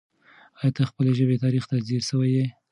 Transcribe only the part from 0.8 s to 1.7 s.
د خپلې ژبې تاریخ